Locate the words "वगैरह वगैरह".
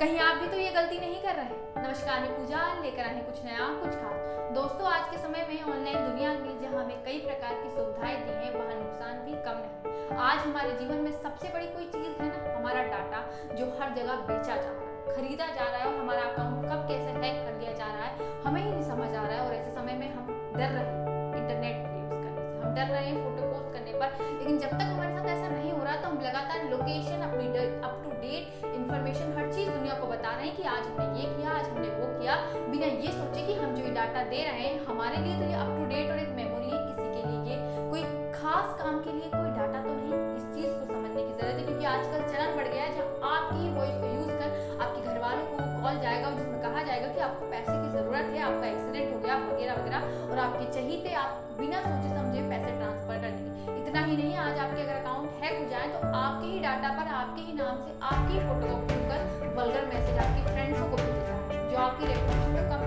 49.46-50.00